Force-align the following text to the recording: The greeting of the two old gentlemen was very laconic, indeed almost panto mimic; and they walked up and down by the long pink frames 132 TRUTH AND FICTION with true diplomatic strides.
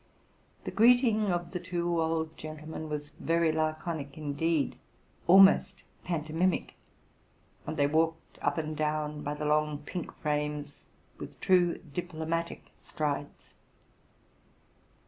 The 0.63 0.71
greeting 0.71 1.31
of 1.31 1.51
the 1.51 1.59
two 1.59 2.01
old 2.01 2.35
gentlemen 2.35 2.89
was 2.89 3.11
very 3.19 3.51
laconic, 3.51 4.17
indeed 4.17 4.75
almost 5.27 5.83
panto 6.03 6.33
mimic; 6.33 6.73
and 7.67 7.77
they 7.77 7.85
walked 7.85 8.39
up 8.41 8.57
and 8.57 8.75
down 8.75 9.21
by 9.21 9.35
the 9.35 9.45
long 9.45 9.77
pink 9.77 10.11
frames 10.13 10.87
132 11.19 11.19
TRUTH 11.19 11.25
AND 11.27 11.29
FICTION 11.29 11.29
with 11.29 11.39
true 11.39 11.91
diplomatic 12.01 12.71
strides. 12.79 13.53